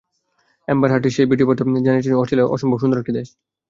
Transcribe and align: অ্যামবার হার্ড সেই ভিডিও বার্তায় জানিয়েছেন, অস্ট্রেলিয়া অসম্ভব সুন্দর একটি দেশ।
অ্যামবার 0.67 0.91
হার্ড 0.91 1.05
সেই 1.15 1.27
ভিডিও 1.31 1.47
বার্তায় 1.47 1.85
জানিয়েছেন, 1.87 2.13
অস্ট্রেলিয়া 2.15 2.51
অসম্ভব 2.53 2.77
সুন্দর 2.81 3.01
একটি 3.01 3.13
দেশ। 3.17 3.27